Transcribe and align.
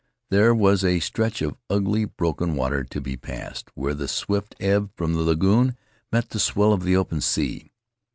There 0.31 0.55
was 0.55 0.83
a 0.83 0.99
stretch 0.99 1.43
of 1.43 1.55
ugly, 1.69 2.05
broken 2.05 2.55
water 2.55 2.83
to 2.83 2.99
be 2.99 3.15
passed, 3.15 3.69
where 3.75 3.93
the 3.93 4.07
swift 4.07 4.55
ebb 4.59 4.89
from 4.95 5.13
the 5.13 5.19
lagoon 5.21 5.77
met 6.11 6.31
the 6.31 6.39
swell 6.39 6.73
of 6.73 6.81
the 6.81 6.95
open 6.97 7.21
sea. 7.21 7.71